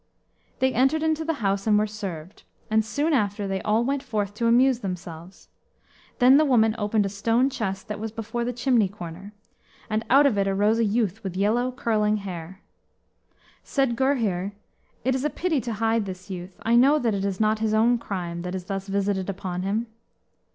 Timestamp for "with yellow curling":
11.23-12.17